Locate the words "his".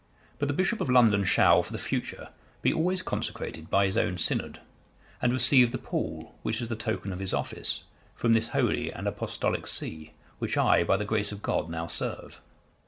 3.85-3.97, 7.19-7.35